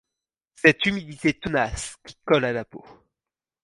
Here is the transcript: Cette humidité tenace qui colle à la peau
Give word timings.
Cette 0.55 0.87
humidité 0.87 1.31
tenace 1.35 1.95
qui 2.07 2.15
colle 2.25 2.45
à 2.45 2.53
la 2.53 2.65
peau 2.65 2.83